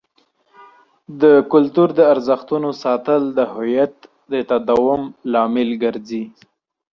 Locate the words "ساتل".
2.83-3.21